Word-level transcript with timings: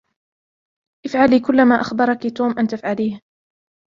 إفعلى 1.05 1.39
كل 1.39 1.65
ما 1.65 1.75
أخبركِ 1.81 2.27
توم 2.37 2.59
أن 2.59 2.67
تفعليه. 2.67 3.19